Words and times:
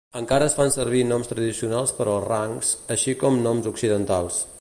Encara 0.19 0.45
es 0.51 0.55
fan 0.59 0.71
servir 0.75 1.01
noms 1.09 1.29
tradicionals 1.31 1.93
per 1.97 2.07
als 2.13 2.25
rangs, 2.31 2.71
així 2.97 3.15
com 3.25 3.39
noms 3.49 3.69
occidentals. 3.75 4.41